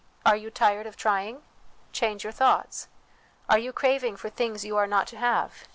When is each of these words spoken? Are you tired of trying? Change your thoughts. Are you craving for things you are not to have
Are 0.25 0.35
you 0.35 0.49
tired 0.49 0.87
of 0.87 0.97
trying? 0.97 1.43
Change 1.93 2.23
your 2.23 2.33
thoughts. 2.33 2.87
Are 3.47 3.59
you 3.59 3.71
craving 3.71 4.15
for 4.17 4.31
things 4.31 4.65
you 4.65 4.75
are 4.75 4.87
not 4.87 5.05
to 5.09 5.17
have 5.17 5.65